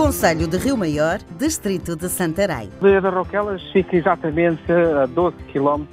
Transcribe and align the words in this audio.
Conselho 0.00 0.48
de 0.48 0.56
Rio 0.56 0.78
Maior, 0.78 1.18
Distrito 1.38 1.94
de 1.94 2.08
Santarém. 2.08 2.70
A 2.70 2.74
Aldeia 2.76 3.02
das 3.02 3.12
Roquelas 3.12 3.62
fica 3.70 3.94
exatamente 3.94 4.72
a 4.72 5.04
12 5.04 5.36
km 5.52 5.84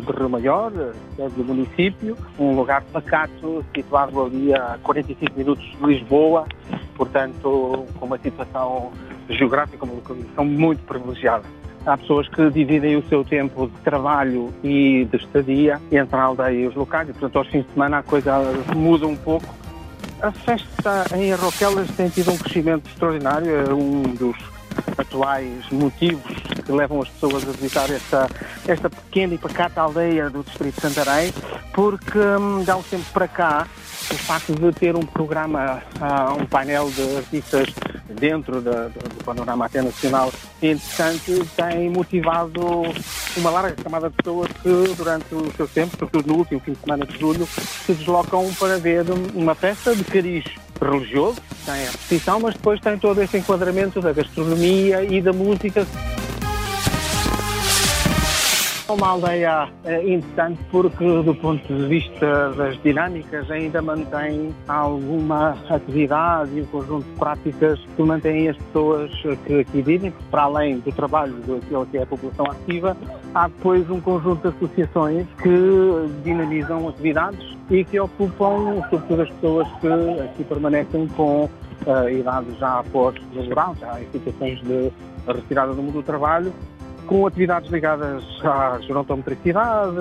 de 0.00 0.12
Rio 0.16 0.30
Maior, 0.30 0.72
é 1.18 1.28
do 1.28 1.44
município, 1.44 2.16
um 2.38 2.54
lugar 2.54 2.84
pacato, 2.92 3.64
situado 3.74 4.26
ali 4.26 4.54
a 4.54 4.78
45 4.84 5.36
minutos 5.36 5.64
de 5.64 5.84
Lisboa, 5.84 6.46
portanto, 6.94 7.84
com 7.98 8.06
uma 8.06 8.18
situação 8.18 8.92
geográfica, 9.28 9.84
uma 9.84 9.94
localização 9.94 10.44
muito 10.44 10.80
privilegiada. 10.84 11.42
Há 11.84 11.96
pessoas 11.96 12.28
que 12.28 12.48
dividem 12.50 12.96
o 12.96 13.02
seu 13.08 13.24
tempo 13.24 13.66
de 13.66 13.76
trabalho 13.80 14.54
e 14.62 15.04
de 15.10 15.16
estadia 15.16 15.80
entre 15.90 16.14
a 16.14 16.22
aldeia 16.22 16.60
e 16.60 16.66
os 16.68 16.76
locais, 16.76 17.08
e 17.08 17.12
portanto 17.12 17.36
aos 17.36 17.48
fins 17.48 17.66
de 17.66 17.72
semana 17.72 17.98
a 17.98 18.02
coisa 18.04 18.40
muda 18.76 19.04
um 19.04 19.16
pouco 19.16 19.57
a 20.20 20.32
festa 20.32 21.04
em 21.16 21.32
Arroquelas 21.32 21.88
tem 21.96 22.08
tido 22.08 22.32
um 22.32 22.38
crescimento 22.38 22.88
extraordinário, 22.88 23.50
é 23.50 23.72
um 23.72 24.02
dos 24.02 24.36
atuais 24.96 25.68
motivos 25.70 26.36
que 26.64 26.72
levam 26.72 27.02
as 27.02 27.08
pessoas 27.08 27.48
a 27.48 27.52
visitar 27.52 27.90
esta, 27.90 28.28
esta 28.66 28.90
pequena 28.90 29.34
e 29.34 29.38
pacata 29.38 29.80
aldeia 29.80 30.28
do 30.28 30.42
Distrito 30.42 30.74
de 30.74 30.80
Santarém, 30.80 31.32
porque 31.72 32.18
hum, 32.18 32.62
dá 32.64 32.76
um 32.76 32.82
tempo 32.82 33.04
para 33.12 33.28
cá 33.28 33.66
o 34.10 34.14
facto 34.14 34.54
de 34.54 34.72
ter 34.72 34.96
um 34.96 35.04
programa, 35.04 35.82
uh, 36.00 36.40
um 36.40 36.46
painel 36.46 36.90
de 36.90 37.16
artistas 37.16 37.68
dentro 38.08 38.60
do 38.60 39.24
panorama 39.24 39.66
até 39.66 39.82
nacional 39.82 40.32
interessante, 40.62 41.42
tem 41.56 41.88
motivado 41.90 42.60
uma 43.36 43.50
larga 43.50 43.82
camada 43.82 44.10
de 44.10 44.16
pessoas 44.16 44.48
que 44.48 44.94
durante 44.96 45.34
o 45.34 45.52
seu 45.56 45.68
tempo, 45.68 45.96
sobretudo 45.98 46.32
no 46.32 46.38
último 46.38 46.60
fim 46.60 46.72
de 46.72 46.78
semana 46.80 47.06
de 47.06 47.18
julho, 47.18 47.46
se 47.46 47.94
deslocam 47.94 48.52
para 48.58 48.78
ver 48.78 49.04
uma 49.34 49.54
festa 49.54 49.94
de 49.94 50.04
cariz 50.04 50.44
religioso, 50.80 51.40
tem 51.64 51.74
a 51.74 51.90
repetição, 51.90 52.40
mas 52.40 52.54
depois 52.54 52.80
tem 52.80 52.98
todo 52.98 53.20
esse 53.22 53.38
enquadramento 53.38 54.00
da 54.00 54.12
gastronomia 54.12 55.02
e 55.04 55.20
da 55.20 55.32
música. 55.32 55.86
É 58.88 58.92
uma 58.92 59.08
aldeia 59.08 59.68
é, 59.84 60.14
interessante 60.14 60.58
porque, 60.70 61.04
do 61.22 61.34
ponto 61.34 61.62
de 61.66 61.88
vista 61.88 62.48
das 62.56 62.82
dinâmicas, 62.82 63.50
ainda 63.50 63.82
mantém 63.82 64.54
alguma 64.66 65.58
atividade 65.68 66.56
e 66.56 66.62
um 66.62 66.64
conjunto 66.64 67.04
de 67.04 67.18
práticas 67.18 67.78
que 67.94 68.02
mantêm 68.02 68.48
as 68.48 68.56
pessoas 68.56 69.12
que 69.44 69.60
aqui 69.60 69.82
vivem, 69.82 70.10
para 70.30 70.44
além 70.44 70.78
do 70.78 70.90
trabalho 70.90 71.34
daquilo 71.34 71.84
que 71.84 71.98
é 71.98 72.02
a 72.02 72.06
população 72.06 72.46
ativa, 72.46 72.96
há 73.34 73.48
depois 73.48 73.90
um 73.90 74.00
conjunto 74.00 74.50
de 74.50 74.56
associações 74.56 75.26
que 75.42 76.10
dinamizam 76.24 76.88
atividades 76.88 77.58
e 77.70 77.84
que 77.84 78.00
ocupam, 78.00 78.82
sobretudo, 78.88 79.20
as 79.20 79.28
pessoas 79.32 79.68
que 79.82 80.20
aqui 80.22 80.44
permanecem 80.44 81.06
com 81.08 81.44
uh, 81.44 82.08
idade 82.08 82.46
já 82.58 82.82
pós-laboral, 82.90 83.76
já 83.78 84.00
em 84.00 84.06
situações 84.10 84.58
de 84.62 84.90
retirada 85.26 85.74
do 85.74 85.82
mundo 85.82 85.96
do 85.96 86.02
trabalho, 86.02 86.50
com 87.08 87.26
atividades 87.26 87.70
ligadas 87.70 88.22
à 88.44 88.78
gerontometricidade, 88.80 89.96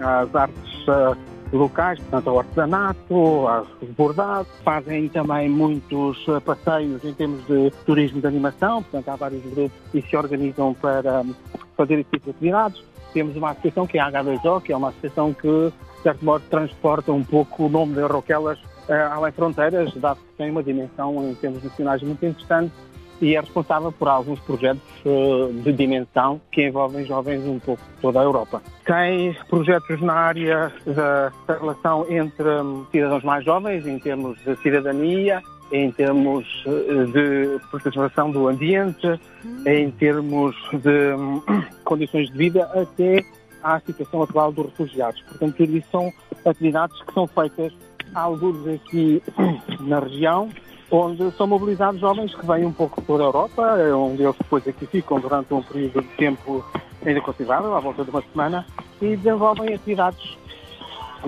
às 0.00 0.34
artes 0.34 0.88
uh, 0.88 1.16
locais, 1.56 1.98
portanto 2.00 2.28
ao 2.28 2.40
artesanato, 2.40 3.14
ao 3.14 3.66
bordado. 3.96 4.48
Fazem 4.64 5.08
também 5.08 5.48
muitos 5.48 6.26
uh, 6.26 6.40
passeios 6.40 7.02
em 7.04 7.14
termos 7.14 7.46
de 7.46 7.70
turismo 7.86 8.20
de 8.20 8.26
animação, 8.26 8.82
portanto 8.82 9.08
há 9.08 9.16
vários 9.16 9.42
grupos 9.44 9.78
que 9.92 10.02
se 10.02 10.16
organizam 10.16 10.74
para 10.74 11.20
um, 11.20 11.34
fazer 11.76 11.94
esse 11.94 12.10
tipo 12.10 12.24
de 12.24 12.30
atividades. 12.30 12.84
Temos 13.14 13.36
uma 13.36 13.52
associação 13.52 13.86
que 13.86 13.96
é 13.96 14.00
a 14.00 14.10
H2O, 14.10 14.60
que 14.60 14.72
é 14.72 14.76
uma 14.76 14.88
associação 14.88 15.32
que, 15.32 15.48
de 15.96 16.02
certo 16.02 16.24
modo, 16.24 16.44
transporta 16.50 17.12
um 17.12 17.22
pouco 17.22 17.66
o 17.66 17.68
nome 17.68 17.94
de 17.94 18.02
Roquelas 18.02 18.58
uh, 18.58 19.12
além 19.12 19.30
fronteiras, 19.30 19.94
dado 19.94 20.18
que 20.18 20.36
tem 20.36 20.50
uma 20.50 20.62
dimensão 20.62 21.30
em 21.30 21.34
termos 21.36 21.62
nacionais 21.62 22.02
muito 22.02 22.26
interessante 22.26 22.72
e 23.20 23.34
é 23.34 23.40
responsável 23.40 23.92
por 23.92 24.08
alguns 24.08 24.38
projetos 24.40 24.82
uh, 25.04 25.52
de 25.52 25.72
dimensão 25.72 26.40
que 26.52 26.66
envolvem 26.66 27.04
jovens 27.04 27.44
um 27.44 27.58
pouco 27.58 27.82
toda 28.00 28.20
a 28.20 28.22
Europa. 28.22 28.62
Tem 28.84 29.36
projetos 29.48 30.00
na 30.00 30.14
área 30.14 30.72
da, 30.86 31.32
da 31.46 31.58
relação 31.58 32.06
entre 32.08 32.48
um, 32.62 32.86
cidadãos 32.90 33.24
mais 33.24 33.44
jovens, 33.44 33.86
em 33.86 33.98
termos 33.98 34.38
de 34.44 34.56
cidadania, 34.56 35.42
em 35.72 35.90
termos 35.90 36.46
uh, 36.66 37.06
de 37.06 37.60
preservação 37.70 38.30
do 38.30 38.48
ambiente, 38.48 39.20
em 39.66 39.90
termos 39.90 40.54
de 40.72 41.14
um, 41.14 41.42
condições 41.84 42.30
de 42.30 42.38
vida, 42.38 42.64
até 42.74 43.24
à 43.62 43.80
situação 43.80 44.22
atual 44.22 44.52
dos 44.52 44.66
refugiados. 44.66 45.20
Portanto, 45.22 45.56
tudo 45.56 45.76
isso 45.76 45.88
são 45.90 46.12
atividades 46.44 47.00
que 47.02 47.12
são 47.12 47.26
feitas 47.26 47.72
alguns 48.14 48.66
aqui 48.66 49.22
na 49.80 50.00
região, 50.00 50.48
onde 50.90 51.30
são 51.32 51.46
mobilizados 51.46 52.00
jovens 52.00 52.34
que 52.34 52.46
vêm 52.46 52.64
um 52.64 52.72
pouco 52.72 53.02
por 53.02 53.20
Europa, 53.20 53.76
onde 53.94 54.22
eles 54.22 54.36
depois 54.36 54.66
aqui 54.66 54.86
ficam 54.86 55.20
durante 55.20 55.52
um 55.52 55.62
período 55.62 56.02
de 56.02 56.08
tempo 56.08 56.64
ainda 57.04 57.20
considerável, 57.20 57.74
à 57.76 57.80
volta 57.80 58.04
de 58.04 58.10
uma 58.10 58.22
semana, 58.22 58.66
e 59.00 59.16
desenvolvem 59.16 59.74
atividades 59.74 60.36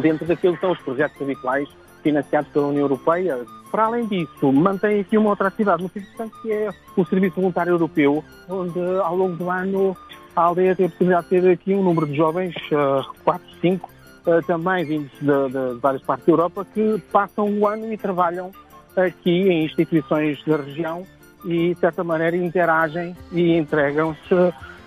dentro 0.00 0.26
daquilo 0.26 0.54
que 0.54 0.60
são 0.60 0.72
os 0.72 0.78
projetos 0.81 1.21
habituais 1.21 1.69
financiados 2.03 2.50
pela 2.50 2.66
União 2.66 2.82
Europeia. 2.82 3.44
Para 3.71 3.84
além 3.84 4.06
disso, 4.06 4.53
mantém 4.53 5.00
aqui 5.00 5.16
uma 5.16 5.31
outra 5.31 5.48
atividade 5.48 5.82
muito 5.82 5.98
importante 5.98 6.34
que 6.42 6.53
é 6.53 6.71
o 6.97 7.04
Serviço 7.04 7.37
Voluntário 7.37 7.71
Europeu, 7.71 8.25
onde 8.48 8.81
ao 9.04 9.16
longo 9.16 9.37
do 9.37 9.50
ano 9.50 9.97
a 10.34 10.42
aldeia 10.42 10.75
tem 10.75 10.87
a 10.87 10.88
possibilidade 10.88 11.28
de 11.28 11.41
ter 11.41 11.50
aqui 11.50 11.75
um 11.75 11.82
número 11.82 12.06
de 12.06 12.16
jovens, 12.16 12.54
4, 13.25 13.47
5, 13.60 13.88
também 14.47 14.84
vindos 14.84 15.12
de, 15.21 15.27
de 15.27 15.81
várias 15.81 16.03
partes 16.03 16.27
da 16.27 16.32
Europa, 16.32 16.66
que 16.72 17.00
passam 17.12 17.48
o 17.48 17.66
ano 17.66 17.92
e 17.92 17.97
trabalham 17.97 18.50
aqui 18.96 19.48
em 19.48 19.64
instituições 19.64 20.42
da 20.44 20.56
região 20.56 21.06
e, 21.44 21.74
de 21.74 21.80
certa 21.80 22.04
maneira, 22.04 22.36
interagem 22.36 23.16
e 23.32 23.56
entregam-se 23.56 24.34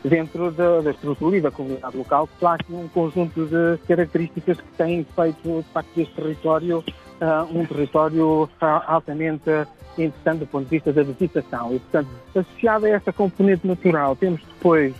dentro 0.03 0.51
da, 0.51 0.81
da, 0.81 0.91
estrutura 0.91 1.37
e 1.37 1.41
da 1.41 1.49
comunidade 1.49 1.95
local, 1.95 2.27
que 2.27 2.45
há 2.45 2.53
aqui 2.53 2.73
um 2.73 2.87
conjunto 2.89 3.45
de 3.45 3.77
características 3.87 4.57
que 4.59 4.71
têm 4.77 5.05
feito, 5.15 5.61
de 5.61 5.73
facto, 5.73 5.89
deste 5.95 6.13
território 6.13 6.83
uh, 7.21 7.57
um 7.57 7.65
território 7.65 8.43
uh, 8.43 8.49
altamente 8.85 9.49
interessante 9.97 10.39
do 10.39 10.47
ponto 10.47 10.65
de 10.65 10.69
vista 10.71 10.91
da 10.91 11.03
visitação. 11.03 11.73
E, 11.73 11.79
portanto, 11.79 12.09
associado 12.35 12.85
a 12.85 12.89
essa 12.89 13.13
componente 13.13 13.65
natural, 13.65 14.15
temos 14.15 14.41
depois 14.41 14.93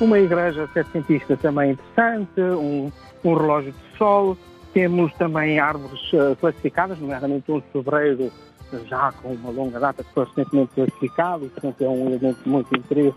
uma 0.00 0.18
igreja 0.18 0.68
setecentista 0.72 1.36
também 1.36 1.72
interessante, 1.72 2.40
um, 2.40 2.90
um 3.24 3.34
relógio 3.34 3.72
de 3.72 3.98
sol, 3.98 4.36
temos 4.72 5.12
também 5.14 5.58
árvores 5.58 6.00
uh, 6.12 6.36
classificadas, 6.36 6.98
nomeadamente 6.98 7.50
um 7.50 7.60
de 7.60 7.66
fevereiro, 7.72 8.32
já 8.86 9.12
com 9.12 9.32
uma 9.32 9.50
longa 9.50 9.78
data 9.78 10.02
que 10.02 10.12
foi 10.12 10.24
recentemente 10.24 10.72
classificado, 10.74 11.46
portanto 11.50 11.82
é 11.82 11.88
um 11.88 12.06
elemento 12.06 12.48
muito 12.48 12.74
interesse 12.76 13.16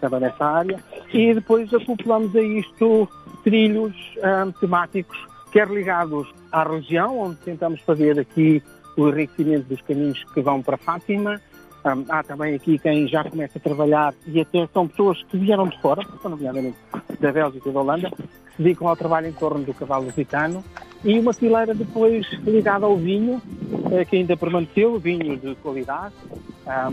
também 0.00 0.20
nessa 0.20 0.44
área. 0.44 0.78
E 1.12 1.34
depois 1.34 1.72
acoplamos 1.72 2.34
a 2.34 2.42
isto 2.42 3.08
trilhos 3.44 3.94
um, 4.18 4.52
temáticos, 4.52 5.16
quer 5.52 5.68
ligados 5.68 6.28
à 6.50 6.64
região, 6.64 7.18
onde 7.20 7.36
tentamos 7.36 7.80
fazer 7.82 8.18
aqui 8.18 8.62
o 8.96 9.08
enriquecimento 9.08 9.68
dos 9.68 9.80
caminhos 9.82 10.22
que 10.32 10.40
vão 10.40 10.62
para 10.62 10.76
Fátima. 10.76 11.40
Um, 11.86 12.04
há 12.08 12.20
também 12.24 12.56
aqui 12.56 12.80
quem 12.80 13.06
já 13.06 13.22
começa 13.22 13.58
a 13.58 13.60
trabalhar, 13.60 14.12
e 14.26 14.40
até 14.40 14.66
são 14.72 14.88
pessoas 14.88 15.22
que 15.22 15.38
vieram 15.38 15.68
de 15.68 15.80
fora, 15.80 16.02
nomeadamente 16.24 16.76
da 17.20 17.30
Bélgica 17.30 17.68
e 17.68 17.72
da 17.72 17.80
Holanda, 17.80 18.10
que 18.10 18.22
se 18.22 18.62
dedicam 18.62 18.88
ao 18.88 18.96
trabalho 18.96 19.28
em 19.28 19.32
torno 19.32 19.64
do 19.64 19.72
cavalo 19.72 20.06
lusitano, 20.06 20.64
e 21.04 21.16
uma 21.16 21.32
fileira 21.32 21.72
depois 21.74 22.26
ligada 22.42 22.86
ao 22.86 22.96
vinho, 22.96 23.40
eh, 23.92 24.04
que 24.04 24.16
ainda 24.16 24.36
permaneceu, 24.36 24.98
vinho 24.98 25.36
de 25.36 25.54
qualidade, 25.56 26.14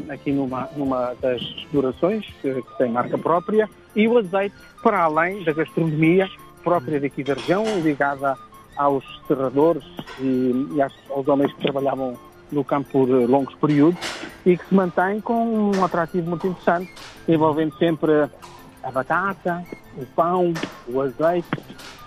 aqui 0.10 0.32
numa, 0.32 0.70
numa 0.76 1.16
das 1.20 1.42
explorações, 1.42 2.28
que 2.40 2.62
tem 2.78 2.92
marca 2.92 3.18
própria, 3.18 3.68
e 3.96 4.08
o 4.08 4.20
azeite, 4.20 4.56
para 4.84 5.02
além 5.02 5.44
da 5.44 5.54
gastronomia 5.54 6.30
própria 6.64 7.00
daqui 7.00 7.24
da 7.24 7.34
região, 7.34 7.64
ligada 7.82 8.38
aos 8.78 9.04
serradores 9.28 9.84
e, 10.20 10.68
e 10.76 10.82
aos 10.82 11.28
homens 11.28 11.52
que 11.54 11.62
trabalhavam 11.62 12.16
no 12.54 12.64
campo 12.64 12.90
por 12.92 13.10
longos 13.10 13.56
períodos 13.56 14.00
e 14.46 14.58
que 14.58 14.66
se 14.66 14.74
mantém 14.74 15.22
com 15.22 15.72
um 15.76 15.84
atrativo 15.84 16.30
muito 16.30 16.48
interessante, 16.48 16.92
envolvendo 17.28 17.76
sempre 17.78 18.30
a 18.84 18.92
batata, 18.92 19.64
o 19.98 20.06
pão, 20.08 20.54
o 20.88 21.02
azeite, 21.02 21.48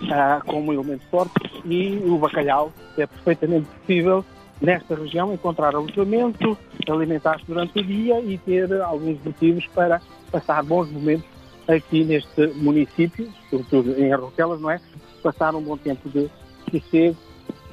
uh, 0.03 0.45
como 0.45 0.71
elemento 0.71 1.03
forte, 1.09 1.33
e 1.65 1.97
o 2.05 2.17
bacalhau. 2.17 2.71
É 2.97 3.05
perfeitamente 3.07 3.67
possível, 3.67 4.23
nesta 4.61 4.95
região, 4.95 5.33
encontrar 5.33 5.75
alojamento, 5.75 6.57
alimentar-se 6.87 7.45
durante 7.45 7.79
o 7.79 7.83
dia 7.83 8.19
e 8.21 8.37
ter 8.37 8.71
alguns 8.81 9.21
motivos 9.23 9.65
para 9.67 10.01
passar 10.31 10.63
bons 10.63 10.91
momentos 10.91 11.27
aqui 11.67 12.03
neste 12.03 12.47
município, 12.55 13.29
sobretudo 13.49 13.99
em 13.99 14.13
Arroquelas, 14.13 14.61
não 14.61 14.69
é? 14.69 14.79
Passar 15.21 15.55
um 15.55 15.61
bom 15.61 15.77
tempo 15.77 16.07
de 16.09 16.29
sossego, 16.71 17.17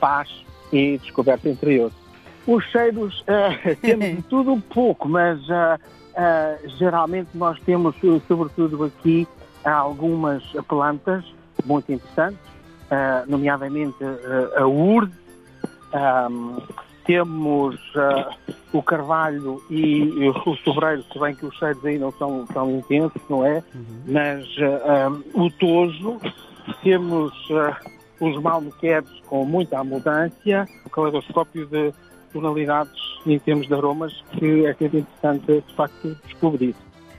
paz 0.00 0.28
e 0.72 0.98
descoberta 0.98 1.48
interior. 1.48 1.92
Os 2.46 2.64
cheiros, 2.64 3.20
uh, 3.22 3.76
temos 3.80 4.16
de 4.16 4.22
tudo 4.22 4.52
um 4.52 4.60
pouco, 4.60 5.08
mas 5.08 5.40
uh, 5.48 5.78
uh, 6.12 6.68
geralmente 6.78 7.30
nós 7.34 7.58
temos, 7.60 7.94
sobretudo 8.28 8.84
aqui, 8.84 9.26
algumas 9.64 10.42
plantas 10.68 11.24
muito 11.64 11.90
interessantes, 11.90 12.38
nomeadamente 13.26 13.96
a 14.56 14.66
urde, 14.66 15.14
um, 16.30 16.58
temos 17.06 17.80
o 18.74 18.82
carvalho 18.82 19.62
e 19.70 20.02
o 20.44 20.56
sobreiro, 20.56 21.02
se 21.10 21.18
bem 21.18 21.34
que 21.34 21.46
os 21.46 21.56
cheiros 21.56 21.82
aí 21.86 21.98
não 21.98 22.12
são 22.12 22.44
tão 22.44 22.70
intensos, 22.72 23.22
não 23.30 23.44
é? 23.44 23.62
Uhum. 23.74 23.84
Mas 24.06 24.46
um, 25.34 25.44
o 25.44 25.50
tojo, 25.52 26.20
temos 26.82 27.32
os 28.20 28.42
malmequeres 28.42 29.08
com 29.26 29.46
muita 29.46 29.80
abundância, 29.80 30.66
o 30.84 30.90
caleidoscópio 30.90 31.66
de 31.66 31.92
tonalidades 32.34 32.92
em 33.24 33.38
termos 33.38 33.66
de 33.66 33.72
aromas 33.72 34.12
que 34.32 34.66
é 34.66 34.74
sempre 34.74 34.98
interessante, 34.98 35.62
de 35.66 35.74
facto, 35.74 36.16
descobrir. 36.26 36.74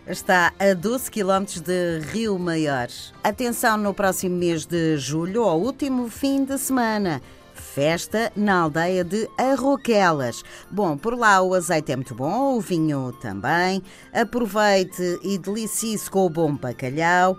Está 0.05 0.53
a 0.59 0.75
12 0.75 1.09
km 1.09 1.45
de 1.63 1.99
Rio 2.11 2.37
Maior. 2.37 2.89
Atenção 3.23 3.75
no 3.75 3.91
próximo 3.91 4.35
mês 4.35 4.63
de 4.63 4.97
julho, 4.97 5.43
ao 5.43 5.59
último 5.59 6.09
fim 6.09 6.45
de 6.45 6.59
semana. 6.59 7.21
Festa 7.55 8.31
na 8.35 8.61
aldeia 8.61 9.03
de 9.03 9.27
Arroquelas. 9.37 10.43
Bom, 10.69 10.95
por 10.95 11.17
lá 11.17 11.41
o 11.41 11.55
azeite 11.55 11.91
é 11.91 11.95
muito 11.95 12.13
bom, 12.13 12.55
o 12.55 12.61
vinho 12.61 13.13
também. 13.13 13.81
Aproveite 14.13 15.19
e 15.23 15.39
delicie-se 15.39 16.11
com 16.11 16.25
o 16.25 16.29
bom 16.29 16.55
bacalhau. 16.55 17.35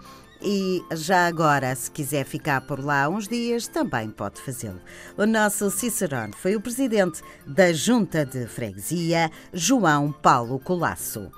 E 0.48 0.80
já 0.92 1.26
agora, 1.26 1.74
se 1.74 1.90
quiser 1.90 2.24
ficar 2.24 2.60
por 2.60 2.78
lá 2.78 3.08
uns 3.08 3.26
dias, 3.26 3.66
também 3.66 4.08
pode 4.08 4.40
fazê-lo. 4.40 4.80
O 5.18 5.26
nosso 5.26 5.68
Cicerone 5.72 6.32
foi 6.34 6.54
o 6.54 6.60
presidente 6.60 7.20
da 7.44 7.72
Junta 7.72 8.24
de 8.24 8.46
Freguesia, 8.46 9.28
João 9.52 10.12
Paulo 10.12 10.60
Colasso. 10.60 11.32